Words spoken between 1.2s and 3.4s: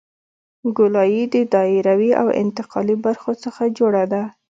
د دایروي او انتقالي برخو